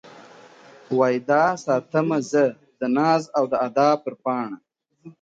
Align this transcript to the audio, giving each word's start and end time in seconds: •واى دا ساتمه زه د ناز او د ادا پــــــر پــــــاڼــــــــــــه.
•واى 0.97 1.15
دا 1.29 1.43
ساتمه 1.65 2.17
زه 2.31 2.43
د 2.79 2.81
ناز 2.95 3.23
او 3.37 3.43
د 3.51 3.53
ادا 3.67 3.89
پــــــر 4.03 4.13
پــــــاڼــــــــــــه. 4.23 4.57